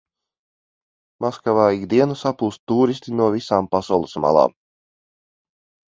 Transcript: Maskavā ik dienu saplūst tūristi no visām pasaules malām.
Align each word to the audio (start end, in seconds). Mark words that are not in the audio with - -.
Maskavā 1.25 1.67
ik 1.75 1.83
dienu 1.93 2.17
saplūst 2.21 2.63
tūristi 2.71 3.15
no 3.19 3.31
visām 3.37 3.69
pasaules 3.77 4.19
malām. 4.27 4.57